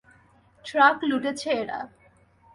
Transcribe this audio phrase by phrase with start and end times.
[0.65, 1.79] Truck লুটেছে এরা।